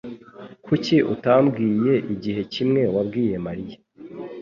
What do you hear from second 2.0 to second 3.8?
igihe kimwe wabwiye Mariya?